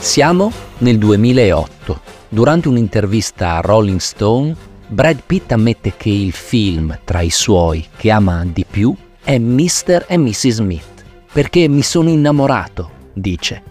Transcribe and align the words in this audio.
Siamo 0.00 0.50
nel 0.78 0.96
2008. 0.96 2.00
Durante 2.30 2.68
un'intervista 2.68 3.56
a 3.56 3.60
Rolling 3.60 4.00
Stone, 4.00 4.56
Brad 4.88 5.20
Pitt 5.24 5.52
ammette 5.52 5.92
che 5.94 6.08
il 6.08 6.32
film 6.32 6.98
tra 7.04 7.20
i 7.20 7.28
suoi 7.28 7.86
che 7.96 8.10
ama 8.10 8.44
di 8.46 8.64
più 8.68 8.96
è 9.22 9.38
Mr. 9.38 10.06
e 10.08 10.16
Mrs. 10.16 10.48
Smith, 10.48 11.04
perché 11.30 11.68
mi 11.68 11.82
sono 11.82 12.08
innamorato, 12.08 12.90
dice, 13.12 13.62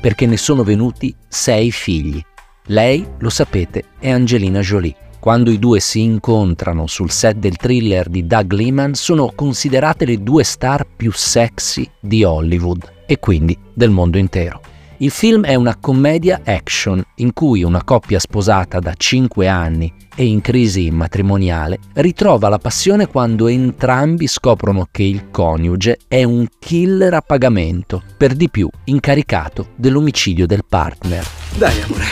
perché 0.00 0.26
ne 0.26 0.36
sono 0.36 0.64
venuti 0.64 1.14
sei 1.28 1.70
figli. 1.70 2.20
Lei, 2.66 3.06
lo 3.18 3.30
sapete, 3.30 3.84
è 4.00 4.10
Angelina 4.10 4.60
Jolie. 4.60 4.96
Quando 5.20 5.50
i 5.50 5.58
due 5.58 5.78
si 5.78 6.02
incontrano 6.02 6.88
sul 6.88 7.12
set 7.12 7.36
del 7.36 7.56
thriller 7.56 8.08
di 8.08 8.26
Doug 8.26 8.52
Liman 8.52 8.94
sono 8.94 9.32
considerate 9.34 10.04
le 10.04 10.20
due 10.20 10.42
star 10.42 10.84
più 10.84 11.12
sexy 11.12 11.88
di 12.00 12.24
Hollywood 12.24 12.92
e 13.06 13.20
quindi 13.20 13.56
del 13.72 13.90
mondo 13.90 14.18
intero. 14.18 14.74
Il 14.98 15.10
film 15.10 15.44
è 15.44 15.54
una 15.54 15.76
commedia 15.76 16.40
action 16.42 17.04
in 17.16 17.34
cui 17.34 17.62
una 17.62 17.84
coppia 17.84 18.18
sposata 18.18 18.78
da 18.78 18.94
5 18.96 19.46
anni 19.46 19.92
e 20.14 20.24
in 20.24 20.40
crisi 20.40 20.90
matrimoniale 20.90 21.78
ritrova 21.94 22.48
la 22.48 22.58
passione 22.58 23.06
quando 23.06 23.48
entrambi 23.48 24.26
scoprono 24.26 24.88
che 24.90 25.02
il 25.02 25.30
coniuge 25.30 25.98
è 26.08 26.22
un 26.22 26.46
killer 26.58 27.12
a 27.12 27.20
pagamento, 27.20 28.02
per 28.16 28.32
di 28.32 28.48
più 28.48 28.70
incaricato 28.84 29.68
dell'omicidio 29.76 30.46
del 30.46 30.64
partner. 30.66 31.26
Dai, 31.58 31.82
amore. 31.82 32.04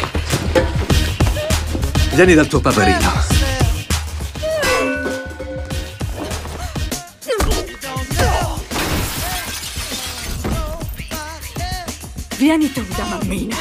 Vieni 2.14 2.34
dal 2.34 2.46
tuo 2.46 2.60
paperino. 2.60 3.43
Vieni 12.44 12.70
tu 12.70 12.82
da 12.94 13.04
mammina. 13.06 13.56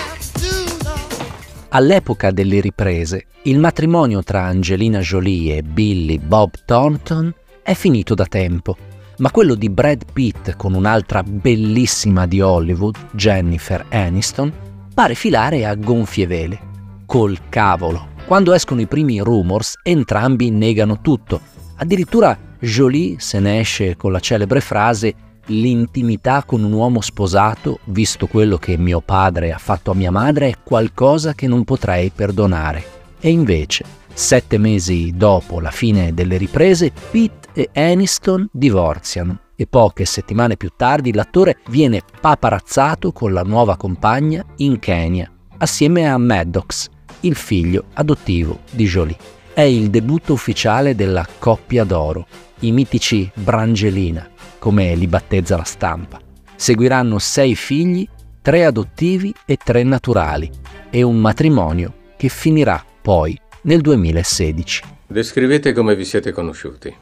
All'epoca 1.69 2.31
delle 2.31 2.59
riprese, 2.59 3.27
il 3.43 3.57
matrimonio 3.57 4.21
tra 4.23 4.43
Angelina 4.43 4.99
Jolie 4.99 5.55
e 5.55 5.63
Billy 5.63 6.19
Bob 6.19 6.51
Thornton 6.65 7.33
è 7.63 7.75
finito 7.75 8.13
da 8.13 8.25
tempo, 8.25 8.75
ma 9.19 9.31
quello 9.31 9.55
di 9.55 9.69
Brad 9.69 10.03
Pitt 10.11 10.57
con 10.57 10.73
un'altra 10.73 11.23
bellissima 11.23 12.27
di 12.27 12.41
Hollywood, 12.41 12.97
Jennifer 13.13 13.85
Aniston, 13.89 14.51
pare 14.93 15.15
filare 15.15 15.65
a 15.65 15.75
gonfie 15.75 16.27
vele. 16.27 16.59
Col 17.05 17.39
cavolo. 17.47 18.07
Quando 18.25 18.51
escono 18.51 18.81
i 18.81 18.87
primi 18.87 19.19
rumors, 19.19 19.75
entrambi 19.81 20.49
negano 20.49 20.99
tutto. 20.99 21.39
Addirittura 21.77 22.37
Jolie 22.59 23.15
se 23.19 23.39
ne 23.39 23.61
esce 23.61 23.95
con 23.95 24.11
la 24.11 24.19
celebre 24.19 24.59
frase 24.59 25.15
l'intimità 25.47 26.43
con 26.43 26.63
un 26.63 26.71
uomo 26.71 27.01
sposato, 27.01 27.79
visto 27.85 28.27
quello 28.27 28.57
che 28.57 28.77
mio 28.77 29.01
padre 29.01 29.51
ha 29.51 29.57
fatto 29.57 29.91
a 29.91 29.95
mia 29.95 30.11
madre, 30.11 30.49
è 30.49 30.57
qualcosa 30.63 31.33
che 31.33 31.47
non 31.47 31.63
potrei 31.63 32.11
perdonare. 32.13 32.83
E 33.19 33.29
invece, 33.29 33.85
sette 34.13 34.57
mesi 34.57 35.13
dopo 35.15 35.59
la 35.59 35.71
fine 35.71 36.13
delle 36.13 36.37
riprese, 36.37 36.91
Pete 37.11 37.49
e 37.53 37.69
Aniston 37.73 38.47
divorziano 38.51 39.39
e 39.55 39.67
poche 39.67 40.05
settimane 40.05 40.57
più 40.57 40.71
tardi 40.75 41.13
l'attore 41.13 41.59
viene 41.67 42.01
paparazzato 42.19 43.11
con 43.11 43.33
la 43.33 43.43
nuova 43.43 43.77
compagna 43.77 44.43
in 44.57 44.79
Kenya, 44.79 45.31
assieme 45.57 46.09
a 46.09 46.17
Maddox, 46.17 46.89
il 47.21 47.35
figlio 47.35 47.85
adottivo 47.93 48.59
di 48.71 48.85
Jolie. 48.85 49.17
È 49.53 49.61
il 49.61 49.89
debutto 49.89 50.33
ufficiale 50.33 50.95
della 50.95 51.27
coppia 51.37 51.83
d'oro, 51.83 52.25
i 52.59 52.71
mitici 52.71 53.29
Brangelina, 53.33 54.27
come 54.63 54.95
li 54.95 55.07
battezza 55.07 55.57
la 55.57 55.65
stampa. 55.65 56.21
Seguiranno 56.55 57.19
sei 57.19 57.53
figli, 57.53 58.07
tre 58.41 58.63
adottivi 58.63 59.35
e 59.45 59.57
tre 59.57 59.83
naturali, 59.83 60.49
e 60.89 61.03
un 61.03 61.17
matrimonio 61.17 62.13
che 62.15 62.29
finirà 62.29 62.81
poi 63.01 63.37
nel 63.63 63.81
2016. 63.81 64.83
Descrivete 65.05 65.73
come 65.73 65.97
vi 65.97 66.05
siete 66.05 66.31
conosciuti. 66.31 66.95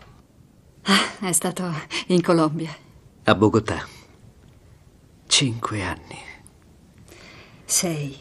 Ah, 0.85 1.27
è 1.27 1.31
stato 1.33 1.71
in 2.07 2.23
Colombia. 2.23 2.75
A 3.25 3.35
Bogotà. 3.35 3.85
Cinque 5.27 5.83
anni. 5.83 6.17
Sei. 7.63 8.17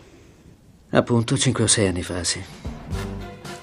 Appunto, 0.90 1.38
cinque 1.38 1.64
o 1.64 1.66
sei 1.66 1.86
anni 1.86 2.02
fa, 2.02 2.22
sì. 2.24 2.42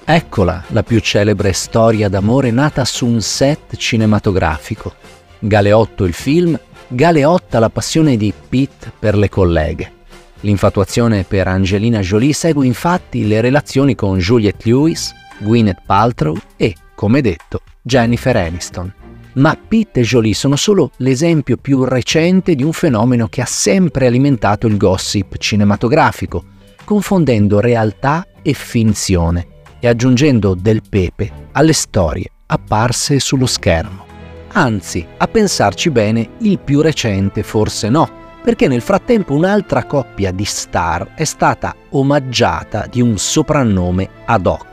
Eccola 0.04 0.64
la 0.70 0.82
più 0.82 0.98
celebre 0.98 1.52
storia 1.52 2.08
d'amore 2.08 2.50
nata 2.50 2.84
su 2.84 3.06
un 3.06 3.20
set 3.20 3.76
cinematografico. 3.76 5.17
Galeotto 5.40 6.04
il 6.04 6.12
film, 6.12 6.58
Galeotta 6.88 7.58
la 7.58 7.70
passione 7.70 8.16
di 8.16 8.32
Pete 8.48 8.92
per 8.98 9.16
le 9.16 9.28
colleghe. 9.28 9.92
L'infatuazione 10.40 11.24
per 11.24 11.46
Angelina 11.46 12.00
Jolie 12.00 12.32
segue 12.32 12.66
infatti 12.66 13.26
le 13.26 13.40
relazioni 13.40 13.94
con 13.94 14.18
Juliette 14.18 14.68
Lewis, 14.68 15.12
Gwyneth 15.38 15.82
Paltrow 15.84 16.36
e, 16.56 16.74
come 16.94 17.20
detto, 17.20 17.60
Jennifer 17.82 18.36
Aniston. 18.36 18.92
Ma 19.34 19.56
Pete 19.56 20.00
e 20.00 20.02
Jolie 20.02 20.34
sono 20.34 20.56
solo 20.56 20.90
l'esempio 20.96 21.56
più 21.56 21.84
recente 21.84 22.54
di 22.54 22.64
un 22.64 22.72
fenomeno 22.72 23.28
che 23.28 23.40
ha 23.40 23.46
sempre 23.46 24.06
alimentato 24.06 24.66
il 24.66 24.76
gossip 24.76 25.36
cinematografico, 25.36 26.44
confondendo 26.84 27.60
realtà 27.60 28.26
e 28.42 28.52
finzione 28.54 29.46
e 29.78 29.86
aggiungendo 29.86 30.54
del 30.54 30.82
pepe 30.88 31.30
alle 31.52 31.72
storie 31.72 32.30
apparse 32.46 33.20
sullo 33.20 33.46
schermo. 33.46 34.07
Anzi, 34.52 35.06
a 35.16 35.28
pensarci 35.28 35.90
bene, 35.90 36.30
il 36.38 36.58
più 36.58 36.80
recente 36.80 37.42
forse 37.42 37.88
no, 37.88 38.08
perché 38.42 38.66
nel 38.66 38.80
frattempo 38.80 39.34
un'altra 39.34 39.84
coppia 39.84 40.32
di 40.32 40.44
star 40.44 41.12
è 41.14 41.24
stata 41.24 41.74
omaggiata 41.90 42.86
di 42.90 43.00
un 43.00 43.18
soprannome 43.18 44.08
ad 44.24 44.46
hoc, 44.46 44.66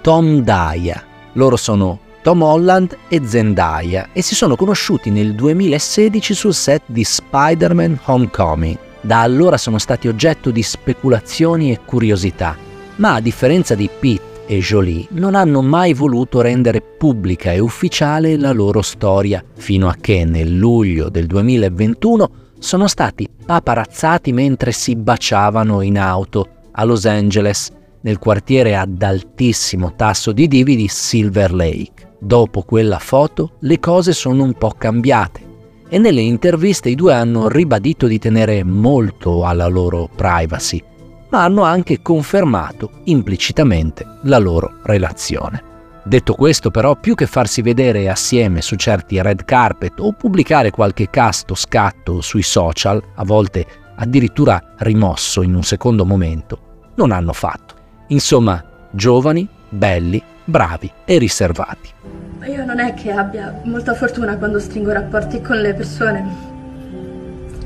Tom 0.00 0.40
Daya. 0.40 1.04
Loro 1.34 1.56
sono 1.56 2.00
Tom 2.22 2.42
Holland 2.42 2.96
e 3.08 3.20
Zendaya 3.24 4.08
e 4.12 4.20
si 4.20 4.34
sono 4.34 4.56
conosciuti 4.56 5.10
nel 5.10 5.34
2016 5.34 6.34
sul 6.34 6.54
set 6.54 6.82
di 6.86 7.04
Spider-Man 7.04 8.00
Homecoming. 8.04 8.78
Da 9.00 9.22
allora 9.22 9.56
sono 9.56 9.78
stati 9.78 10.08
oggetto 10.08 10.50
di 10.50 10.62
speculazioni 10.62 11.72
e 11.72 11.80
curiosità, 11.84 12.56
ma 12.96 13.14
a 13.14 13.20
differenza 13.20 13.74
di 13.74 13.88
Pete 13.98 14.29
e 14.50 14.58
Jolie 14.58 15.06
non 15.10 15.36
hanno 15.36 15.62
mai 15.62 15.94
voluto 15.94 16.40
rendere 16.40 16.80
pubblica 16.80 17.52
e 17.52 17.60
ufficiale 17.60 18.36
la 18.36 18.50
loro 18.50 18.82
storia, 18.82 19.44
fino 19.54 19.88
a 19.88 19.94
che 19.94 20.24
nel 20.24 20.56
luglio 20.56 21.08
del 21.08 21.26
2021 21.26 22.30
sono 22.58 22.88
stati 22.88 23.28
paparazzati 23.46 24.32
mentre 24.32 24.72
si 24.72 24.96
baciavano 24.96 25.82
in 25.82 26.00
auto 26.00 26.48
a 26.72 26.82
Los 26.82 27.06
Angeles, 27.06 27.70
nel 28.00 28.18
quartiere 28.18 28.76
ad 28.76 29.00
altissimo 29.00 29.94
tasso 29.94 30.32
di 30.32 30.48
divi 30.48 30.74
di 30.74 30.88
Silver 30.88 31.54
Lake. 31.54 32.16
Dopo 32.18 32.62
quella 32.62 32.98
foto 32.98 33.52
le 33.60 33.78
cose 33.78 34.12
sono 34.12 34.42
un 34.42 34.54
po' 34.54 34.74
cambiate 34.76 35.46
e 35.88 35.98
nelle 35.98 36.22
interviste 36.22 36.88
i 36.88 36.96
due 36.96 37.14
hanno 37.14 37.46
ribadito 37.46 38.08
di 38.08 38.18
tenere 38.18 38.64
molto 38.64 39.44
alla 39.44 39.68
loro 39.68 40.10
privacy 40.12 40.88
ma 41.30 41.44
hanno 41.44 41.62
anche 41.62 42.02
confermato 42.02 43.00
implicitamente 43.04 44.06
la 44.22 44.38
loro 44.38 44.78
relazione. 44.82 45.68
Detto 46.02 46.34
questo 46.34 46.70
però, 46.70 46.96
più 46.96 47.14
che 47.14 47.26
farsi 47.26 47.62
vedere 47.62 48.08
assieme 48.08 48.62
su 48.62 48.76
certi 48.76 49.20
red 49.20 49.44
carpet 49.44 50.00
o 50.00 50.12
pubblicare 50.12 50.70
qualche 50.70 51.10
casto 51.10 51.54
scatto 51.54 52.20
sui 52.20 52.42
social, 52.42 53.02
a 53.14 53.24
volte 53.24 53.66
addirittura 53.96 54.74
rimosso 54.78 55.42
in 55.42 55.54
un 55.54 55.62
secondo 55.62 56.06
momento, 56.06 56.90
non 56.94 57.12
hanno 57.12 57.32
fatto. 57.32 57.74
Insomma, 58.08 58.64
giovani, 58.90 59.46
belli, 59.68 60.22
bravi 60.44 60.90
e 61.04 61.18
riservati. 61.18 61.90
Ma 62.38 62.46
io 62.46 62.64
non 62.64 62.80
è 62.80 62.94
che 62.94 63.12
abbia 63.12 63.60
molta 63.64 63.94
fortuna 63.94 64.36
quando 64.36 64.58
stringo 64.58 64.92
rapporti 64.92 65.42
con 65.42 65.58
le 65.58 65.74
persone. 65.74 66.48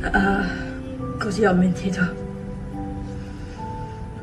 Uh, 0.02 1.16
così 1.18 1.44
ho 1.44 1.54
mentito. 1.54 2.23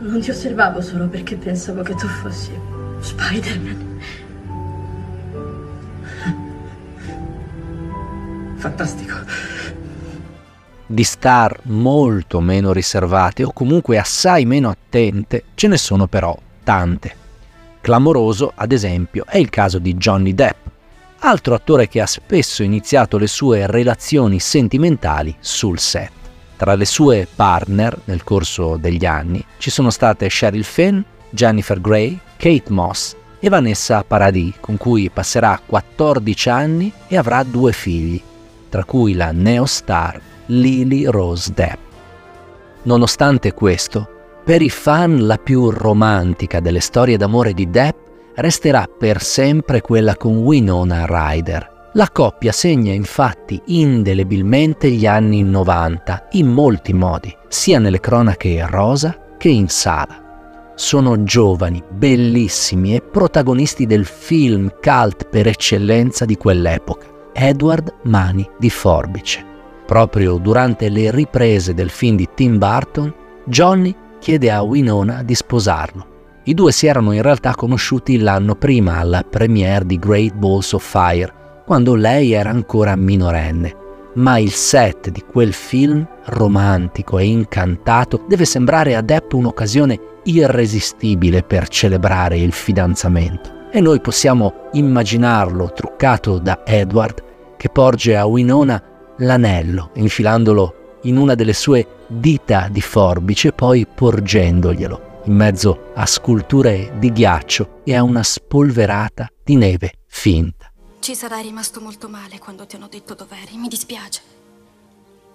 Non 0.01 0.19
ti 0.19 0.31
osservavo 0.31 0.81
solo 0.81 1.07
perché 1.07 1.35
pensavo 1.35 1.83
che 1.83 1.93
tu 1.93 2.07
fossi 2.07 2.51
Spider-Man. 3.01 3.99
Fantastico. 8.55 9.15
Di 10.87 11.03
star 11.03 11.59
molto 11.63 12.39
meno 12.39 12.73
riservate 12.73 13.43
o 13.43 13.53
comunque 13.53 13.99
assai 13.99 14.45
meno 14.45 14.69
attente 14.69 15.43
ce 15.53 15.67
ne 15.67 15.77
sono 15.77 16.07
però 16.07 16.35
tante. 16.63 17.15
Clamoroso, 17.79 18.51
ad 18.55 18.71
esempio, 18.71 19.25
è 19.27 19.37
il 19.37 19.49
caso 19.51 19.77
di 19.77 19.93
Johnny 19.95 20.33
Depp, 20.33 20.65
altro 21.19 21.53
attore 21.53 21.87
che 21.87 22.01
ha 22.01 22.07
spesso 22.07 22.63
iniziato 22.63 23.19
le 23.19 23.27
sue 23.27 23.67
relazioni 23.67 24.39
sentimentali 24.39 25.35
sul 25.39 25.77
set. 25.77 26.20
Tra 26.61 26.75
le 26.75 26.85
sue 26.85 27.27
partner 27.35 28.01
nel 28.03 28.23
corso 28.23 28.77
degli 28.77 29.03
anni 29.03 29.43
ci 29.57 29.71
sono 29.71 29.89
state 29.89 30.27
Cheryl 30.27 30.63
Finn, 30.63 31.01
Jennifer 31.31 31.81
Grey, 31.81 32.19
Kate 32.37 32.71
Moss 32.71 33.15
e 33.39 33.49
Vanessa 33.49 34.03
Paradis, 34.03 34.57
con 34.59 34.77
cui 34.77 35.09
passerà 35.09 35.59
14 35.65 36.49
anni 36.49 36.93
e 37.07 37.17
avrà 37.17 37.41
due 37.41 37.71
figli, 37.71 38.21
tra 38.69 38.83
cui 38.83 39.15
la 39.15 39.31
neostar 39.31 40.21
Lily 40.45 41.05
Rose 41.05 41.51
Depp. 41.51 41.79
Nonostante 42.83 43.53
questo, 43.53 44.07
per 44.45 44.61
i 44.61 44.69
fan 44.69 45.25
la 45.25 45.37
più 45.37 45.71
romantica 45.71 46.59
delle 46.59 46.79
storie 46.79 47.17
d'amore 47.17 47.55
di 47.55 47.71
Depp 47.71 47.97
resterà 48.35 48.85
per 48.85 49.23
sempre 49.23 49.81
quella 49.81 50.15
con 50.15 50.37
Winona 50.37 51.07
Ryder, 51.07 51.70
la 51.93 52.09
coppia 52.09 52.53
segna 52.53 52.93
infatti 52.93 53.61
indelebilmente 53.65 54.89
gli 54.89 55.05
anni 55.05 55.43
90 55.43 56.27
in 56.31 56.47
molti 56.47 56.93
modi, 56.93 57.35
sia 57.49 57.79
nelle 57.79 57.99
cronache 57.99 58.65
rosa 58.65 59.17
che 59.37 59.49
in 59.49 59.67
sala. 59.67 60.73
Sono 60.75 61.23
giovani, 61.23 61.83
bellissimi 61.89 62.95
e 62.95 63.01
protagonisti 63.01 63.85
del 63.85 64.05
film 64.05 64.71
cult 64.81 65.27
per 65.27 65.47
eccellenza 65.47 66.23
di 66.23 66.37
quell'epoca, 66.37 67.07
Edward 67.33 67.93
Mani 68.03 68.49
di 68.57 68.69
Forbice. 68.69 69.45
Proprio 69.85 70.37
durante 70.37 70.87
le 70.87 71.11
riprese 71.11 71.73
del 71.73 71.89
film 71.89 72.15
di 72.15 72.29
Tim 72.33 72.57
Burton, 72.57 73.13
Johnny 73.43 73.93
chiede 74.19 74.49
a 74.49 74.61
Winona 74.61 75.23
di 75.23 75.35
sposarlo. 75.35 76.07
I 76.45 76.53
due 76.53 76.71
si 76.71 76.87
erano 76.87 77.11
in 77.11 77.21
realtà 77.21 77.53
conosciuti 77.53 78.17
l'anno 78.17 78.55
prima 78.55 78.97
alla 78.97 79.23
premiere 79.23 79.85
di 79.85 79.99
Great 79.99 80.33
Balls 80.33 80.71
of 80.71 80.83
Fire, 80.83 81.40
quando 81.71 81.95
lei 81.95 82.33
era 82.33 82.49
ancora 82.49 82.97
minorenne. 82.97 83.73
Ma 84.15 84.37
il 84.37 84.51
set 84.51 85.09
di 85.09 85.23
quel 85.23 85.53
film, 85.53 86.05
romantico 86.25 87.17
e 87.17 87.23
incantato, 87.23 88.25
deve 88.27 88.43
sembrare 88.43 88.93
a 88.93 88.99
Depp 88.99 89.31
un'occasione 89.31 89.97
irresistibile 90.23 91.43
per 91.43 91.69
celebrare 91.69 92.37
il 92.37 92.51
fidanzamento. 92.51 93.69
E 93.71 93.79
noi 93.79 94.01
possiamo 94.01 94.67
immaginarlo 94.73 95.71
truccato 95.71 96.39
da 96.39 96.59
Edward 96.65 97.23
che 97.55 97.69
porge 97.69 98.17
a 98.17 98.25
Winona 98.25 98.83
l'anello, 99.19 99.91
infilandolo 99.93 100.99
in 101.03 101.15
una 101.15 101.35
delle 101.35 101.53
sue 101.53 101.87
dita 102.05 102.67
di 102.69 102.81
forbice 102.81 103.53
poi 103.53 103.87
porgendoglielo 103.87 105.21
in 105.23 105.35
mezzo 105.35 105.91
a 105.93 106.05
sculture 106.05 106.91
di 106.97 107.13
ghiaccio 107.13 107.81
e 107.85 107.95
a 107.95 108.03
una 108.03 108.23
spolverata 108.23 109.29
di 109.41 109.55
neve 109.55 109.93
finta. 110.07 110.70
Ci 111.01 111.15
sarai 111.15 111.41
rimasto 111.41 111.81
molto 111.81 112.07
male 112.07 112.37
quando 112.37 112.67
ti 112.67 112.75
hanno 112.75 112.87
detto 112.87 113.15
dov'eri, 113.15 113.57
mi 113.57 113.67
dispiace. 113.67 114.21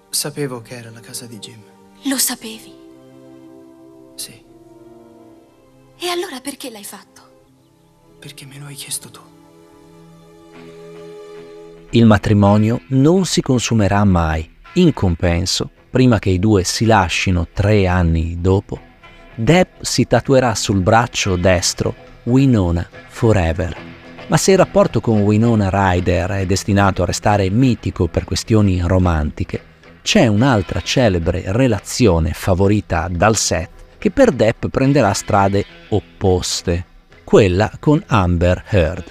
Sapevo 0.08 0.62
che 0.62 0.76
era 0.76 0.90
la 0.90 1.00
casa 1.00 1.26
di 1.26 1.38
Jim. 1.38 1.60
Lo 2.04 2.18
sapevi? 2.18 2.72
Sì. 4.14 4.44
E 5.98 6.06
allora 6.06 6.38
perché 6.40 6.70
l'hai 6.70 6.84
fatto? 6.84 7.20
Perché 8.20 8.46
me 8.46 8.60
lo 8.60 8.66
hai 8.66 8.76
chiesto 8.76 9.10
tu. 9.10 9.20
Il 11.90 12.06
matrimonio 12.06 12.82
non 12.90 13.24
si 13.24 13.40
consumerà 13.40 14.04
mai. 14.04 14.48
In 14.74 14.92
compenso, 14.92 15.68
prima 15.90 16.20
che 16.20 16.30
i 16.30 16.38
due 16.38 16.62
si 16.62 16.84
lascino 16.84 17.48
tre 17.52 17.88
anni 17.88 18.40
dopo, 18.40 18.78
Depp 19.34 19.82
si 19.82 20.06
tatuerà 20.06 20.54
sul 20.54 20.80
braccio 20.80 21.34
destro 21.34 21.92
Winona 22.22 22.88
Forever 23.08 23.94
ma 24.28 24.36
se 24.36 24.52
il 24.52 24.58
rapporto 24.58 25.00
con 25.00 25.20
Winona 25.20 25.68
Ryder 25.70 26.30
è 26.30 26.46
destinato 26.46 27.02
a 27.02 27.06
restare 27.06 27.48
mitico 27.50 28.08
per 28.08 28.24
questioni 28.24 28.80
romantiche, 28.82 29.74
c'è 30.02 30.26
un'altra 30.26 30.80
celebre 30.80 31.42
relazione 31.46 32.32
favorita 32.32 33.08
dal 33.10 33.36
set 33.36 33.70
che 33.98 34.10
per 34.10 34.30
Depp 34.30 34.66
prenderà 34.66 35.12
strade 35.12 35.64
opposte, 35.88 36.84
quella 37.24 37.70
con 37.78 38.02
Amber 38.06 38.64
Heard. 38.68 39.04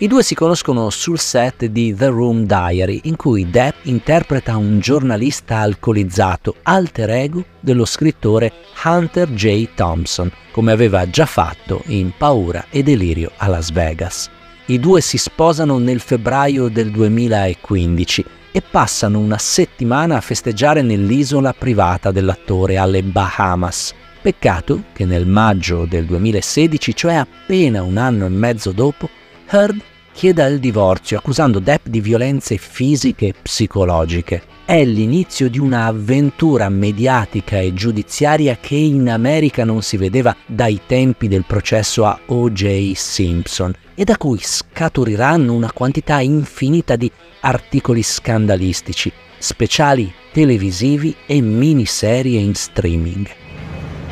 I 0.00 0.06
due 0.06 0.22
si 0.22 0.36
conoscono 0.36 0.90
sul 0.90 1.18
set 1.18 1.64
di 1.64 1.92
The 1.92 2.06
Room 2.06 2.44
Diary, 2.44 3.00
in 3.04 3.16
cui 3.16 3.50
Depp 3.50 3.84
interpreta 3.84 4.56
un 4.56 4.78
giornalista 4.78 5.58
alcolizzato, 5.58 6.54
alter 6.62 7.10
ego 7.10 7.44
dello 7.58 7.84
scrittore 7.84 8.52
Hunter 8.84 9.28
J. 9.32 9.70
Thompson, 9.74 10.30
come 10.52 10.70
aveva 10.70 11.10
già 11.10 11.26
fatto 11.26 11.82
in 11.86 12.12
Paura 12.16 12.66
e 12.70 12.84
Delirio 12.84 13.32
a 13.38 13.48
Las 13.48 13.72
Vegas. 13.72 14.30
I 14.70 14.78
due 14.78 15.00
si 15.00 15.16
sposano 15.16 15.78
nel 15.78 15.98
febbraio 15.98 16.68
del 16.68 16.90
2015 16.90 18.24
e 18.52 18.60
passano 18.60 19.18
una 19.18 19.38
settimana 19.38 20.18
a 20.18 20.20
festeggiare 20.20 20.82
nell'isola 20.82 21.54
privata 21.54 22.10
dell'attore 22.10 22.76
alle 22.76 23.02
Bahamas. 23.02 23.94
Peccato 24.20 24.84
che 24.92 25.06
nel 25.06 25.26
maggio 25.26 25.86
del 25.86 26.04
2016, 26.04 26.94
cioè 26.94 27.14
appena 27.14 27.82
un 27.82 27.96
anno 27.96 28.26
e 28.26 28.28
mezzo 28.28 28.72
dopo, 28.72 29.08
Heard 29.48 29.80
chieda 30.12 30.44
il 30.44 30.58
divorzio 30.58 31.16
accusando 31.16 31.60
Depp 31.60 31.86
di 31.86 32.02
violenze 32.02 32.58
fisiche 32.58 33.28
e 33.28 33.34
psicologiche. 33.40 34.42
È 34.66 34.84
l'inizio 34.84 35.48
di 35.48 35.58
un'avventura 35.58 36.68
mediatica 36.68 37.58
e 37.58 37.72
giudiziaria 37.72 38.58
che 38.60 38.74
in 38.74 39.08
America 39.08 39.64
non 39.64 39.80
si 39.80 39.96
vedeva 39.96 40.36
dai 40.44 40.78
tempi 40.84 41.26
del 41.26 41.44
processo 41.46 42.04
a 42.04 42.20
O.J. 42.26 42.92
Simpson 42.92 43.74
e 43.98 44.04
da 44.04 44.16
cui 44.16 44.38
scaturiranno 44.38 45.52
una 45.52 45.72
quantità 45.72 46.20
infinita 46.20 46.94
di 46.94 47.10
articoli 47.40 48.04
scandalistici, 48.04 49.12
speciali 49.36 50.14
televisivi 50.30 51.16
e 51.26 51.40
miniserie 51.40 52.38
in 52.38 52.54
streaming. 52.54 53.28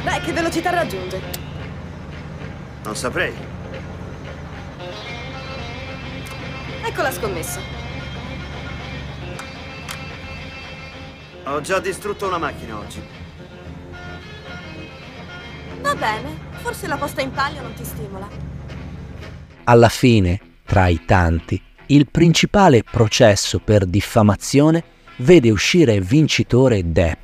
Beh, 0.02 0.20
che 0.22 0.32
velocità 0.32 0.70
raggiunge? 0.70 1.20
Non 2.82 2.96
saprei. 2.96 3.32
Ecco 6.82 7.02
la 7.02 7.12
scommessa. 7.12 7.60
Ho 11.44 11.60
già 11.60 11.78
distrutto 11.78 12.26
una 12.26 12.38
macchina 12.38 12.76
oggi. 12.76 13.00
Va 15.80 15.94
bene, 15.94 16.36
forse 16.54 16.88
la 16.88 16.96
posta 16.96 17.20
in 17.20 17.30
palio 17.30 17.62
non 17.62 17.72
ti 17.74 17.84
stimola. 17.84 18.45
Alla 19.68 19.88
fine, 19.88 20.38
tra 20.64 20.86
i 20.86 21.04
tanti, 21.04 21.60
il 21.86 22.06
principale 22.08 22.84
processo 22.88 23.58
per 23.58 23.84
diffamazione 23.84 24.84
vede 25.16 25.50
uscire 25.50 26.00
vincitore 26.00 26.92
Depp, 26.92 27.18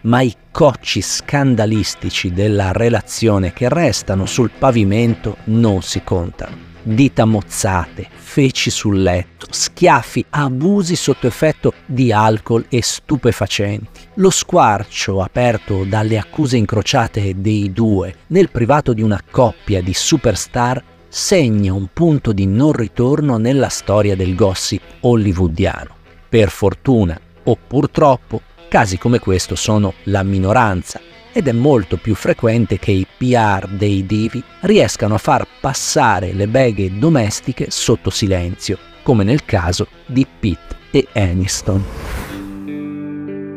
ma 0.00 0.20
i 0.20 0.34
cocci 0.50 1.00
scandalistici 1.00 2.32
della 2.32 2.72
relazione 2.72 3.52
che 3.52 3.68
restano 3.68 4.26
sul 4.26 4.50
pavimento 4.58 5.36
non 5.44 5.82
si 5.82 6.02
contano. 6.02 6.72
Dita 6.82 7.24
mozzate, 7.26 8.08
feci 8.12 8.70
sul 8.70 9.00
letto, 9.00 9.46
schiaffi, 9.48 10.24
abusi 10.30 10.96
sotto 10.96 11.28
effetto 11.28 11.74
di 11.86 12.10
alcol 12.10 12.66
e 12.68 12.82
stupefacenti. 12.82 14.00
Lo 14.14 14.30
squarcio 14.30 15.22
aperto 15.22 15.84
dalle 15.84 16.18
accuse 16.18 16.56
incrociate 16.56 17.40
dei 17.40 17.72
due 17.72 18.12
nel 18.26 18.50
privato 18.50 18.92
di 18.92 19.00
una 19.00 19.22
coppia 19.30 19.80
di 19.80 19.94
superstar 19.94 20.82
segna 21.14 21.72
un 21.72 21.90
punto 21.92 22.32
di 22.32 22.44
non 22.44 22.72
ritorno 22.72 23.36
nella 23.36 23.68
storia 23.68 24.16
del 24.16 24.34
gossip 24.34 24.82
hollywoodiano. 24.98 25.94
Per 26.28 26.50
fortuna 26.50 27.16
o 27.44 27.56
purtroppo, 27.68 28.40
casi 28.66 28.98
come 28.98 29.20
questo 29.20 29.54
sono 29.54 29.94
la 30.04 30.24
minoranza 30.24 31.00
ed 31.32 31.46
è 31.46 31.52
molto 31.52 31.98
più 31.98 32.16
frequente 32.16 32.80
che 32.80 32.90
i 32.90 33.06
PR 33.16 33.68
dei 33.68 34.04
divi 34.04 34.42
riescano 34.62 35.14
a 35.14 35.18
far 35.18 35.46
passare 35.60 36.32
le 36.32 36.48
beghe 36.48 36.98
domestiche 36.98 37.70
sotto 37.70 38.10
silenzio, 38.10 38.76
come 39.04 39.22
nel 39.22 39.44
caso 39.44 39.86
di 40.06 40.26
Pete 40.26 40.76
e 40.90 41.06
Aniston. 41.12 42.23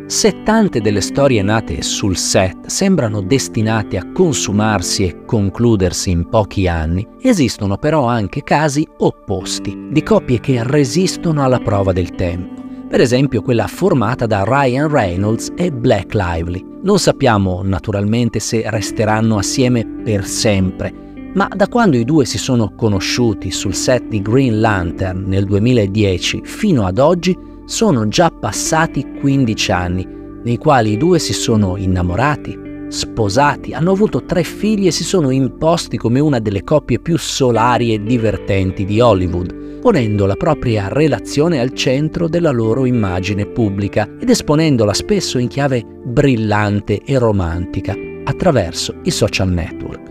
Se 0.07 0.41
tante 0.43 0.79
delle 0.79 1.01
storie 1.01 1.41
nate 1.41 1.81
sul 1.81 2.15
set 2.15 2.67
sembrano 2.67 3.21
destinate 3.21 3.97
a 3.97 4.09
consumarsi 4.13 5.05
e 5.05 5.25
concludersi 5.25 6.11
in 6.11 6.29
pochi 6.29 6.65
anni, 6.65 7.05
esistono 7.19 7.75
però 7.77 8.05
anche 8.05 8.41
casi 8.41 8.87
opposti, 8.99 9.89
di 9.91 10.01
coppie 10.03 10.39
che 10.39 10.63
resistono 10.63 11.43
alla 11.43 11.59
prova 11.59 11.91
del 11.91 12.11
tempo. 12.11 12.61
Per 12.87 13.01
esempio 13.01 13.41
quella 13.41 13.67
formata 13.67 14.25
da 14.25 14.45
Ryan 14.47 14.87
Reynolds 14.87 15.51
e 15.57 15.73
Black 15.73 16.13
Lively. 16.13 16.65
Non 16.83 16.99
sappiamo 16.99 17.61
naturalmente 17.61 18.39
se 18.39 18.63
resteranno 18.69 19.37
assieme 19.37 19.85
per 19.85 20.25
sempre, 20.25 21.31
ma 21.33 21.49
da 21.53 21.67
quando 21.67 21.97
i 21.97 22.05
due 22.05 22.23
si 22.23 22.37
sono 22.37 22.73
conosciuti 22.75 23.51
sul 23.51 23.75
set 23.75 24.07
di 24.07 24.21
Green 24.21 24.61
Lantern 24.61 25.25
nel 25.27 25.43
2010 25.43 26.43
fino 26.45 26.85
ad 26.85 26.97
oggi 26.97 27.37
sono 27.67 28.07
già 28.07 28.31
passati 28.31 29.05
15 29.19 29.71
anni, 29.73 30.07
nei 30.41 30.57
quali 30.57 30.93
i 30.93 30.97
due 30.97 31.19
si 31.19 31.33
sono 31.33 31.75
innamorati, 31.75 32.57
sposati, 32.87 33.73
hanno 33.73 33.91
avuto 33.91 34.23
tre 34.23 34.43
figli 34.43 34.87
e 34.87 34.91
si 34.91 35.03
sono 35.03 35.31
imposti 35.31 35.97
come 35.97 36.21
una 36.21 36.39
delle 36.39 36.63
coppie 36.63 36.99
più 36.99 37.17
solari 37.17 37.93
e 37.93 38.01
divertenti 38.01 38.85
di 38.85 39.01
Hollywood, 39.01 39.81
ponendo 39.81 40.25
la 40.25 40.35
propria 40.35 40.87
relazione 40.87 41.59
al 41.59 41.73
centro 41.73 42.29
della 42.29 42.51
loro 42.51 42.85
immagine 42.85 43.45
pubblica 43.45 44.07
ed 44.17 44.29
esponendola 44.29 44.93
spesso 44.93 45.37
in 45.37 45.49
chiave 45.49 45.83
brillante 46.05 47.01
e 47.03 47.17
romantica 47.17 47.93
attraverso 48.23 48.95
i 49.03 49.11
social 49.11 49.49
network. 49.49 50.09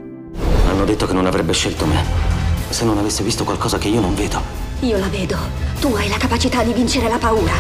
Hanno 0.69 0.85
detto 0.85 1.07
che 1.07 1.15
non 1.15 1.25
avrebbe 1.25 1.55
scelto 1.55 1.87
me 1.87 2.05
se 2.69 2.85
non 2.85 2.99
avesse 2.99 3.25
visto 3.25 3.45
qualcosa 3.45 3.79
che 3.79 3.89
io 3.89 4.01
non 4.01 4.15
vedo. 4.15 4.66
Io 4.81 4.99
la 4.99 5.09
vedo. 5.09 5.39
Tu 5.81 5.89
hai 5.95 6.07
la 6.09 6.19
capacità 6.19 6.63
di 6.63 6.75
vincere 6.75 7.09
la 7.09 7.17
paura. 7.17 7.53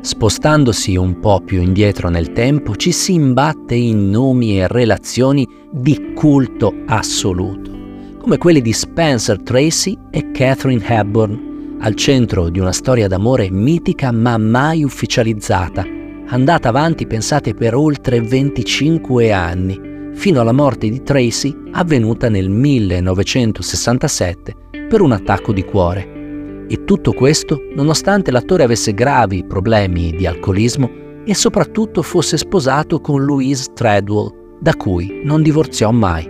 Spostandosi 0.00 0.96
un 0.96 1.20
po' 1.20 1.40
più 1.40 1.60
indietro 1.60 2.08
nel 2.08 2.32
tempo, 2.32 2.74
ci 2.74 2.90
si 2.90 3.14
imbatte 3.14 3.76
in 3.76 4.10
nomi 4.10 4.58
e 4.58 4.66
relazioni 4.66 5.46
di 5.70 6.12
culto 6.12 6.74
assoluto, 6.86 7.70
come 8.18 8.36
quelli 8.38 8.60
di 8.60 8.72
Spencer 8.72 9.40
Tracy 9.40 9.96
e 10.10 10.32
Catherine 10.32 10.84
Hepburn, 10.84 11.76
al 11.80 11.94
centro 11.94 12.48
di 12.48 12.58
una 12.58 12.72
storia 12.72 13.06
d'amore 13.06 13.50
mitica 13.50 14.10
ma 14.10 14.36
mai 14.38 14.82
ufficializzata, 14.82 15.86
andata 16.26 16.68
avanti, 16.68 17.06
pensate, 17.06 17.54
per 17.54 17.76
oltre 17.76 18.20
25 18.20 19.30
anni, 19.30 19.87
fino 20.18 20.40
alla 20.40 20.52
morte 20.52 20.90
di 20.90 21.04
Tracy 21.04 21.56
avvenuta 21.70 22.28
nel 22.28 22.50
1967 22.50 24.54
per 24.88 25.00
un 25.00 25.12
attacco 25.12 25.52
di 25.52 25.64
cuore. 25.64 26.66
E 26.68 26.84
tutto 26.84 27.12
questo 27.12 27.60
nonostante 27.76 28.32
l'attore 28.32 28.64
avesse 28.64 28.92
gravi 28.94 29.44
problemi 29.44 30.10
di 30.10 30.26
alcolismo 30.26 30.90
e 31.24 31.34
soprattutto 31.34 32.02
fosse 32.02 32.36
sposato 32.36 33.00
con 33.00 33.24
Louise 33.24 33.68
Treadwell, 33.72 34.56
da 34.58 34.74
cui 34.74 35.20
non 35.22 35.40
divorziò 35.40 35.92
mai. 35.92 36.28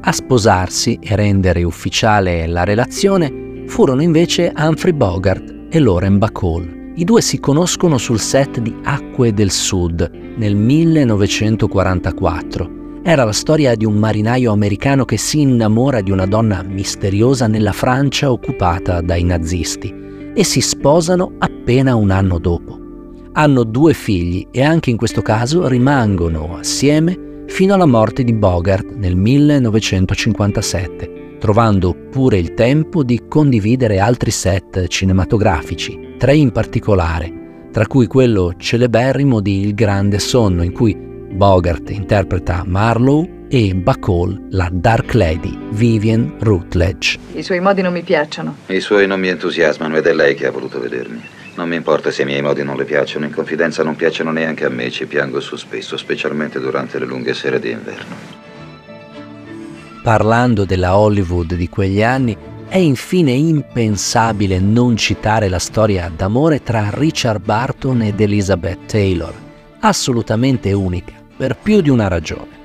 A 0.00 0.10
sposarsi 0.10 0.98
e 1.00 1.14
rendere 1.14 1.62
ufficiale 1.62 2.48
la 2.48 2.64
relazione 2.64 3.62
furono 3.66 4.02
invece 4.02 4.52
Humphrey 4.56 4.92
Bogart 4.92 5.68
e 5.70 5.78
Lauren 5.78 6.18
Bacall. 6.18 6.94
I 6.96 7.04
due 7.04 7.20
si 7.20 7.38
conoscono 7.38 7.98
sul 7.98 8.18
set 8.18 8.58
di 8.58 8.74
Acque 8.82 9.32
del 9.32 9.52
Sud 9.52 10.10
nel 10.36 10.56
1944 10.56 12.77
era 13.02 13.24
la 13.24 13.32
storia 13.32 13.74
di 13.74 13.84
un 13.84 13.94
marinaio 13.94 14.52
americano 14.52 15.04
che 15.04 15.16
si 15.16 15.40
innamora 15.40 16.00
di 16.00 16.10
una 16.10 16.26
donna 16.26 16.62
misteriosa 16.62 17.46
nella 17.46 17.72
Francia 17.72 18.30
occupata 18.30 19.00
dai 19.00 19.22
nazisti 19.22 20.06
e 20.34 20.44
si 20.44 20.60
sposano 20.60 21.32
appena 21.38 21.94
un 21.94 22.10
anno 22.10 22.38
dopo. 22.38 22.78
Hanno 23.32 23.64
due 23.64 23.94
figli 23.94 24.46
e 24.50 24.62
anche 24.62 24.90
in 24.90 24.96
questo 24.96 25.22
caso 25.22 25.68
rimangono 25.68 26.56
assieme 26.56 27.44
fino 27.46 27.74
alla 27.74 27.86
morte 27.86 28.24
di 28.24 28.32
Bogart 28.32 28.94
nel 28.94 29.16
1957, 29.16 31.36
trovando 31.38 31.94
pure 32.10 32.38
il 32.38 32.54
tempo 32.54 33.02
di 33.02 33.22
condividere 33.28 33.98
altri 33.98 34.30
set 34.30 34.86
cinematografici, 34.86 36.14
tre 36.18 36.36
in 36.36 36.52
particolare, 36.52 37.68
tra 37.72 37.86
cui 37.86 38.06
quello 38.06 38.52
celeberrimo 38.56 39.40
di 39.40 39.60
Il 39.60 39.74
Grande 39.74 40.18
Sonno, 40.18 40.62
in 40.62 40.72
cui 40.72 41.06
Bogart 41.30 41.90
interpreta 41.90 42.62
Marlowe 42.66 43.46
e 43.48 43.74
Bacall 43.74 44.48
la 44.50 44.68
Dark 44.70 45.14
Lady 45.14 45.56
Vivian 45.70 46.36
Rutledge. 46.40 47.18
I 47.34 47.42
suoi 47.42 47.60
modi 47.60 47.82
non 47.82 47.92
mi 47.92 48.02
piacciono. 48.02 48.56
I 48.66 48.80
suoi 48.80 49.06
non 49.06 49.20
mi 49.20 49.28
entusiasmano 49.28 49.96
ed 49.96 50.06
è 50.06 50.12
lei 50.12 50.34
che 50.34 50.46
ha 50.46 50.50
voluto 50.50 50.80
vedermi. 50.80 51.20
Non 51.54 51.68
mi 51.68 51.76
importa 51.76 52.10
se 52.10 52.22
i 52.22 52.24
miei 52.24 52.42
modi 52.42 52.62
non 52.62 52.76
le 52.76 52.84
piacciono, 52.84 53.24
in 53.24 53.32
confidenza 53.32 53.82
non 53.82 53.96
piacciono 53.96 54.30
neanche 54.30 54.64
a 54.64 54.68
me, 54.68 54.90
ci 54.90 55.06
piango 55.06 55.40
su 55.40 55.56
spesso, 55.56 55.96
specialmente 55.96 56.60
durante 56.60 56.98
le 56.98 57.06
lunghe 57.06 57.34
sere 57.34 57.58
d'inverno. 57.58 58.14
Parlando 60.02 60.64
della 60.64 60.96
Hollywood 60.96 61.54
di 61.54 61.68
quegli 61.68 62.02
anni, 62.02 62.36
è 62.68 62.76
infine 62.76 63.32
impensabile 63.32 64.60
non 64.60 64.96
citare 64.96 65.48
la 65.48 65.58
storia 65.58 66.10
d'amore 66.14 66.62
tra 66.62 66.90
Richard 66.92 67.42
Barton 67.42 68.02
ed 68.02 68.20
Elizabeth 68.20 68.86
Taylor, 68.86 69.34
assolutamente 69.80 70.72
unica 70.72 71.17
per 71.38 71.56
più 71.56 71.80
di 71.80 71.88
una 71.88 72.08
ragione. 72.08 72.56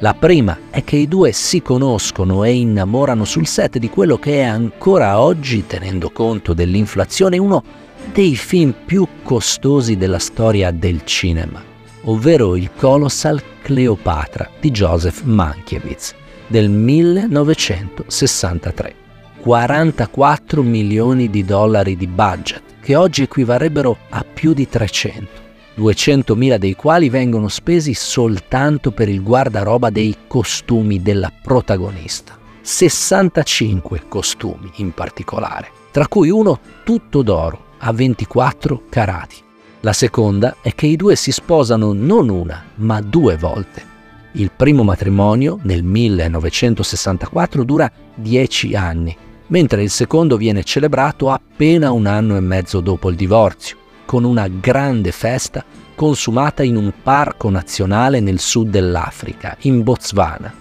La 0.00 0.12
prima 0.14 0.58
è 0.70 0.84
che 0.84 0.96
i 0.96 1.08
due 1.08 1.32
si 1.32 1.60
conoscono 1.62 2.44
e 2.44 2.52
innamorano 2.52 3.24
sul 3.24 3.46
set 3.46 3.78
di 3.78 3.88
quello 3.90 4.18
che 4.18 4.40
è 4.40 4.44
ancora 4.44 5.20
oggi, 5.20 5.66
tenendo 5.66 6.10
conto 6.10 6.52
dell'inflazione, 6.52 7.38
uno 7.38 7.64
dei 8.12 8.36
film 8.36 8.74
più 8.84 9.08
costosi 9.22 9.96
della 9.96 10.18
storia 10.18 10.70
del 10.70 11.02
cinema, 11.04 11.62
ovvero 12.04 12.56
il 12.56 12.70
Colossal 12.76 13.42
Cleopatra 13.62 14.50
di 14.60 14.70
Joseph 14.70 15.22
Mankiewicz 15.22 16.14
del 16.46 16.68
1963. 16.68 18.94
44 19.40 20.62
milioni 20.62 21.30
di 21.30 21.42
dollari 21.44 21.96
di 21.96 22.06
budget, 22.06 22.62
che 22.80 22.94
oggi 22.96 23.22
equivarrebbero 23.22 23.96
a 24.10 24.22
più 24.24 24.52
di 24.52 24.68
300. 24.68 25.48
200.000 25.80 26.56
dei 26.56 26.76
quali 26.76 27.08
vengono 27.08 27.48
spesi 27.48 27.94
soltanto 27.94 28.90
per 28.90 29.08
il 29.08 29.22
guardaroba 29.22 29.88
dei 29.88 30.14
costumi 30.26 31.00
della 31.00 31.32
protagonista. 31.42 32.38
65 32.60 34.02
costumi 34.06 34.70
in 34.76 34.92
particolare, 34.92 35.70
tra 35.90 36.06
cui 36.06 36.28
uno 36.28 36.60
tutto 36.84 37.22
d'oro 37.22 37.68
a 37.78 37.92
24 37.92 38.82
carati. 38.90 39.36
La 39.80 39.94
seconda 39.94 40.56
è 40.60 40.74
che 40.74 40.86
i 40.86 40.96
due 40.96 41.16
si 41.16 41.32
sposano 41.32 41.94
non 41.94 42.28
una, 42.28 42.62
ma 42.76 43.00
due 43.00 43.38
volte. 43.38 43.88
Il 44.32 44.50
primo 44.54 44.84
matrimonio, 44.84 45.58
nel 45.62 45.82
1964, 45.82 47.64
dura 47.64 47.90
10 48.14 48.74
anni, 48.74 49.16
mentre 49.46 49.82
il 49.82 49.90
secondo 49.90 50.36
viene 50.36 50.62
celebrato 50.62 51.30
appena 51.30 51.90
un 51.90 52.04
anno 52.04 52.36
e 52.36 52.40
mezzo 52.40 52.80
dopo 52.80 53.08
il 53.08 53.16
divorzio 53.16 53.78
con 54.10 54.24
una 54.24 54.48
grande 54.48 55.12
festa 55.12 55.64
consumata 55.94 56.64
in 56.64 56.74
un 56.74 56.92
parco 57.00 57.48
nazionale 57.48 58.18
nel 58.18 58.40
sud 58.40 58.68
dell'Africa, 58.68 59.56
in 59.60 59.84
Botswana. 59.84 60.52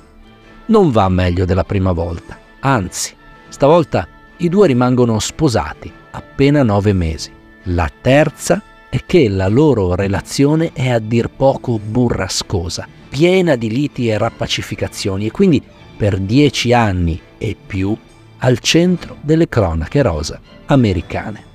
Non 0.67 0.91
va 0.91 1.09
meglio 1.09 1.45
della 1.45 1.63
prima 1.63 1.91
volta, 1.91 2.37
anzi, 2.59 3.15
stavolta 3.47 4.07
i 4.37 4.49
due 4.49 4.67
rimangono 4.67 5.17
sposati 5.17 5.91
appena 6.11 6.61
nove 6.61 6.93
mesi. 6.93 7.31
La 7.63 7.89
terza 7.99 8.61
è 8.87 9.01
che 9.03 9.27
la 9.27 9.47
loro 9.47 9.95
relazione 9.95 10.69
è 10.71 10.91
a 10.91 10.99
dir 10.99 11.31
poco 11.35 11.79
burrascosa, 11.79 12.87
piena 13.09 13.55
di 13.55 13.71
liti 13.71 14.09
e 14.09 14.19
rappacificazioni 14.19 15.25
e 15.25 15.31
quindi 15.31 15.59
per 15.97 16.19
dieci 16.19 16.71
anni 16.71 17.19
e 17.39 17.57
più 17.65 17.97
al 18.37 18.59
centro 18.59 19.17
delle 19.21 19.49
cronache 19.49 20.03
rosa 20.03 20.39
americane. 20.67 21.48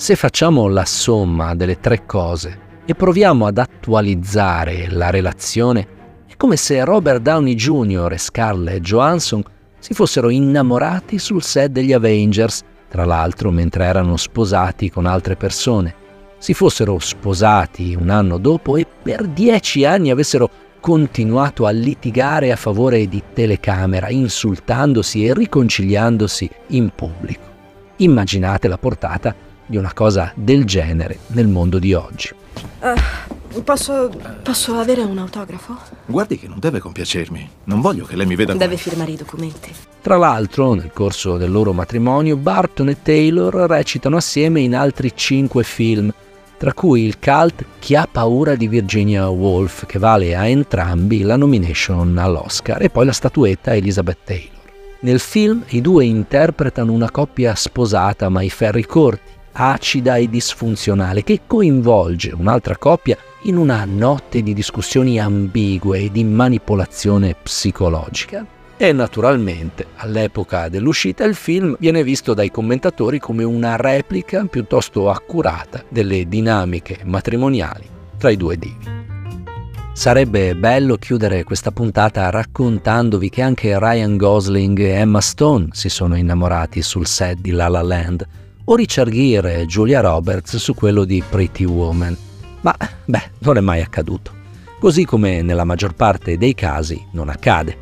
Se 0.00 0.16
facciamo 0.16 0.66
la 0.66 0.86
somma 0.86 1.54
delle 1.54 1.78
tre 1.78 2.06
cose 2.06 2.58
e 2.86 2.94
proviamo 2.94 3.44
ad 3.44 3.58
attualizzare 3.58 4.88
la 4.88 5.10
relazione, 5.10 5.86
è 6.26 6.36
come 6.38 6.56
se 6.56 6.82
Robert 6.86 7.20
Downey 7.20 7.54
Jr. 7.54 8.12
e 8.12 8.16
Scarlett 8.16 8.80
Johansson 8.80 9.42
si 9.78 9.92
fossero 9.92 10.30
innamorati 10.30 11.18
sul 11.18 11.42
set 11.42 11.72
degli 11.72 11.92
Avengers, 11.92 12.62
tra 12.88 13.04
l'altro 13.04 13.50
mentre 13.50 13.84
erano 13.84 14.16
sposati 14.16 14.88
con 14.88 15.04
altre 15.04 15.36
persone. 15.36 15.94
Si 16.38 16.54
fossero 16.54 16.98
sposati 16.98 17.94
un 17.94 18.08
anno 18.08 18.38
dopo 18.38 18.78
e 18.78 18.86
per 19.02 19.26
dieci 19.26 19.84
anni 19.84 20.10
avessero 20.10 20.48
continuato 20.80 21.66
a 21.66 21.70
litigare 21.72 22.52
a 22.52 22.56
favore 22.56 23.06
di 23.06 23.22
telecamera, 23.34 24.08
insultandosi 24.08 25.26
e 25.26 25.34
riconciliandosi 25.34 26.48
in 26.68 26.90
pubblico. 26.94 27.48
Immaginate 27.96 28.66
la 28.66 28.78
portata 28.78 29.48
di 29.70 29.76
una 29.76 29.92
cosa 29.94 30.32
del 30.34 30.64
genere 30.64 31.20
nel 31.28 31.46
mondo 31.46 31.78
di 31.78 31.94
oggi. 31.94 32.30
Uh, 32.80 33.62
posso, 33.62 34.10
posso 34.42 34.74
avere 34.74 35.02
un 35.02 35.16
autografo? 35.16 35.78
Guardi 36.06 36.36
che 36.38 36.48
non 36.48 36.58
deve 36.58 36.80
compiacermi. 36.80 37.48
Non 37.64 37.80
voglio 37.80 38.04
che 38.04 38.16
lei 38.16 38.26
mi 38.26 38.34
veda 38.34 38.52
Deve 38.52 38.64
come... 38.64 38.76
firmare 38.76 39.12
i 39.12 39.16
documenti. 39.16 39.72
Tra 40.02 40.16
l'altro, 40.16 40.74
nel 40.74 40.90
corso 40.92 41.36
del 41.36 41.52
loro 41.52 41.72
matrimonio, 41.72 42.36
Barton 42.36 42.88
e 42.88 43.00
Taylor 43.00 43.54
recitano 43.54 44.16
assieme 44.16 44.60
in 44.60 44.74
altri 44.74 45.12
cinque 45.14 45.62
film, 45.62 46.12
tra 46.58 46.74
cui 46.74 47.04
il 47.04 47.18
cult 47.20 47.64
Chi 47.78 47.94
ha 47.94 48.08
paura 48.10 48.56
di 48.56 48.66
Virginia 48.66 49.28
Woolf, 49.28 49.86
che 49.86 50.00
vale 50.00 50.34
a 50.34 50.48
entrambi 50.48 51.22
la 51.22 51.36
nomination 51.36 52.18
all'Oscar, 52.18 52.82
e 52.82 52.90
poi 52.90 53.06
la 53.06 53.12
statuetta 53.12 53.74
Elizabeth 53.74 54.18
Taylor. 54.24 54.58
Nel 55.02 55.20
film 55.20 55.62
i 55.68 55.80
due 55.80 56.04
interpretano 56.04 56.92
una 56.92 57.10
coppia 57.10 57.54
sposata 57.54 58.28
ma 58.28 58.42
i 58.42 58.50
ferri 58.50 58.84
corti, 58.84 59.38
acida 59.52 60.16
e 60.16 60.28
disfunzionale 60.28 61.22
che 61.22 61.40
coinvolge 61.46 62.32
un'altra 62.36 62.76
coppia 62.76 63.16
in 63.42 63.56
una 63.56 63.84
notte 63.84 64.42
di 64.42 64.52
discussioni 64.52 65.18
ambigue 65.18 65.98
e 65.98 66.10
di 66.10 66.24
manipolazione 66.24 67.34
psicologica. 67.42 68.44
E 68.76 68.92
naturalmente, 68.92 69.88
all'epoca 69.96 70.70
dell'uscita, 70.70 71.24
il 71.24 71.34
film 71.34 71.76
viene 71.78 72.02
visto 72.02 72.32
dai 72.32 72.50
commentatori 72.50 73.18
come 73.18 73.44
una 73.44 73.76
replica 73.76 74.44
piuttosto 74.44 75.10
accurata 75.10 75.84
delle 75.88 76.26
dinamiche 76.26 77.00
matrimoniali 77.04 77.86
tra 78.16 78.30
i 78.30 78.36
due 78.36 78.56
divi. 78.56 78.98
Sarebbe 79.92 80.54
bello 80.54 80.96
chiudere 80.96 81.44
questa 81.44 81.72
puntata 81.72 82.30
raccontandovi 82.30 83.28
che 83.28 83.42
anche 83.42 83.78
Ryan 83.78 84.16
Gosling 84.16 84.78
e 84.78 84.92
Emma 84.92 85.20
Stone 85.20 85.68
si 85.72 85.90
sono 85.90 86.16
innamorati 86.16 86.80
sul 86.80 87.06
set 87.06 87.38
di 87.40 87.50
La 87.50 87.68
La 87.68 87.82
Land, 87.82 88.26
o 88.72 88.76
Richard 88.76 89.10
Gere 89.10 89.56
e 89.56 89.66
Julia 89.66 90.00
Roberts 90.00 90.56
su 90.56 90.74
quello 90.74 91.04
di 91.04 91.22
Pretty 91.28 91.64
Woman. 91.64 92.16
Ma, 92.60 92.72
beh, 93.04 93.30
non 93.40 93.56
è 93.56 93.60
mai 93.60 93.80
accaduto. 93.80 94.32
Così 94.78 95.04
come 95.04 95.42
nella 95.42 95.64
maggior 95.64 95.94
parte 95.94 96.38
dei 96.38 96.54
casi 96.54 97.04
non 97.10 97.28
accade. 97.28 97.76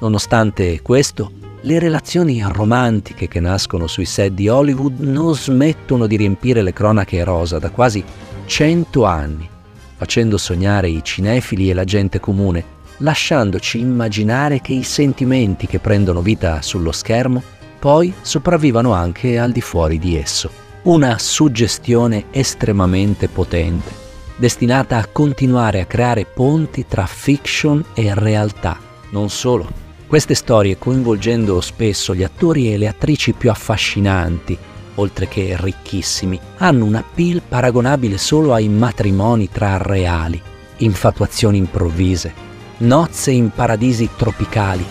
Nonostante 0.00 0.82
questo, 0.82 1.30
le 1.60 1.78
relazioni 1.78 2.42
romantiche 2.44 3.28
che 3.28 3.38
nascono 3.38 3.86
sui 3.86 4.04
set 4.04 4.32
di 4.32 4.48
Hollywood 4.48 4.98
non 4.98 5.32
smettono 5.36 6.08
di 6.08 6.16
riempire 6.16 6.62
le 6.62 6.72
cronache 6.72 7.22
rosa 7.22 7.60
da 7.60 7.70
quasi 7.70 8.02
cento 8.46 9.04
anni 9.04 9.48
facendo 9.96 10.38
sognare 10.38 10.88
i 10.88 11.04
cinefili 11.04 11.70
e 11.70 11.74
la 11.74 11.84
gente 11.84 12.18
comune, 12.18 12.64
lasciandoci 12.98 13.78
immaginare 13.78 14.60
che 14.60 14.72
i 14.72 14.82
sentimenti 14.82 15.66
che 15.66 15.78
prendono 15.78 16.20
vita 16.20 16.62
sullo 16.62 16.90
schermo 16.90 17.58
poi 17.80 18.12
sopravvivano 18.20 18.92
anche 18.92 19.38
al 19.38 19.50
di 19.50 19.62
fuori 19.62 19.98
di 19.98 20.16
esso. 20.16 20.50
Una 20.82 21.18
suggestione 21.18 22.26
estremamente 22.30 23.28
potente, 23.28 23.90
destinata 24.36 24.98
a 24.98 25.06
continuare 25.06 25.80
a 25.80 25.86
creare 25.86 26.26
ponti 26.26 26.86
tra 26.86 27.06
fiction 27.06 27.82
e 27.94 28.14
realtà. 28.14 28.78
Non 29.10 29.30
solo, 29.30 29.68
queste 30.06 30.34
storie 30.34 30.78
coinvolgendo 30.78 31.60
spesso 31.60 32.14
gli 32.14 32.22
attori 32.22 32.72
e 32.72 32.76
le 32.76 32.86
attrici 32.86 33.32
più 33.32 33.50
affascinanti, 33.50 34.56
oltre 34.96 35.26
che 35.26 35.56
ricchissimi, 35.58 36.38
hanno 36.58 36.84
un 36.84 36.94
appeal 36.96 37.40
paragonabile 37.46 38.18
solo 38.18 38.52
ai 38.52 38.68
matrimoni 38.68 39.48
tra 39.50 39.78
reali, 39.78 40.40
infatuazioni 40.78 41.58
improvvise, 41.58 42.32
nozze 42.78 43.30
in 43.30 43.50
paradisi 43.50 44.08
tropicali, 44.16 44.84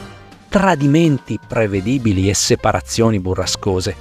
tradimenti 0.50 1.40
prevedibili 1.46 2.28
e 2.28 2.34
separazioni 2.34 3.20
burrascose, 3.20 3.96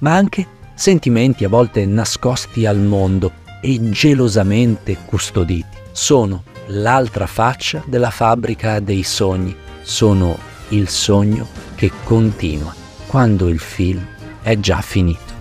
ma 0.00 0.14
anche 0.14 0.46
sentimenti 0.74 1.44
a 1.44 1.48
volte 1.48 1.86
nascosti 1.86 2.66
al 2.66 2.78
mondo 2.78 3.32
e 3.60 3.90
gelosamente 3.90 4.98
custoditi. 5.06 5.78
Sono 5.92 6.42
l'altra 6.66 7.26
faccia 7.26 7.82
della 7.86 8.10
fabbrica 8.10 8.80
dei 8.80 9.04
sogni, 9.04 9.54
sono 9.82 10.36
il 10.70 10.88
sogno 10.88 11.46
che 11.76 11.90
continua 12.02 12.74
quando 13.06 13.48
il 13.48 13.58
film 13.58 14.04
è 14.42 14.58
già 14.58 14.80
finito. 14.80 15.31